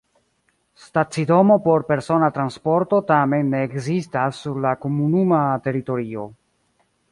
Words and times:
Stacidomo 0.83 1.57
por 1.67 1.81
persona 1.91 2.29
transporto 2.37 3.03
tamen 3.13 3.53
ne 3.55 3.61
ekzistas 3.67 4.41
sur 4.47 4.59
la 4.67 4.75
komunuma 4.87 5.45
teritorio. 5.69 6.29